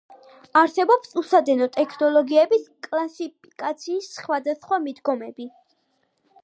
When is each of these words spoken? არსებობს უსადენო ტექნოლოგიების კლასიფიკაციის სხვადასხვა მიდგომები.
არსებობს 0.61 1.11
უსადენო 1.21 1.67
ტექნოლოგიების 1.75 2.65
კლასიფიკაციის 2.87 4.09
სხვადასხვა 4.19 4.83
მიდგომები. 4.89 5.51